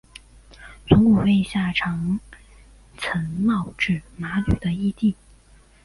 [0.87, 2.19] 从五位下长
[2.97, 5.13] 岑茂智麻吕的义弟。